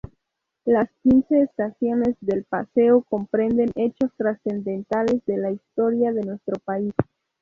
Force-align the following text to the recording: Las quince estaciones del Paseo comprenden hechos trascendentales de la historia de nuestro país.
Las 0.65 0.89
quince 1.03 1.43
estaciones 1.43 2.15
del 2.21 2.43
Paseo 2.45 3.03
comprenden 3.03 3.69
hechos 3.75 4.09
trascendentales 4.17 5.23
de 5.27 5.37
la 5.37 5.51
historia 5.51 6.11
de 6.11 6.21
nuestro 6.23 6.55
país. 6.65 6.91